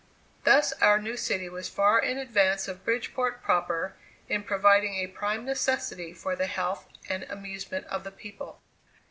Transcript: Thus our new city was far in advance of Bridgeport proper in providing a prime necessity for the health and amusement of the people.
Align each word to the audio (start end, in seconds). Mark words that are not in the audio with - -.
Thus 0.45 0.73
our 0.81 0.99
new 0.99 1.15
city 1.15 1.47
was 1.47 1.69
far 1.69 1.99
in 1.99 2.17
advance 2.17 2.67
of 2.67 2.83
Bridgeport 2.83 3.43
proper 3.43 3.93
in 4.27 4.41
providing 4.41 4.95
a 4.95 5.05
prime 5.05 5.45
necessity 5.45 6.11
for 6.11 6.35
the 6.35 6.47
health 6.47 6.87
and 7.07 7.21
amusement 7.29 7.85
of 7.85 8.03
the 8.03 8.11
people. 8.11 8.63